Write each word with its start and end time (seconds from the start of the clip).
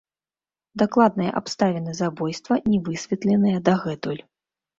Дакладныя 0.81 1.31
абставіны 1.41 1.91
забойства 2.01 2.59
не 2.73 2.81
высветленыя 2.89 3.57
дагэтуль. 3.71 4.21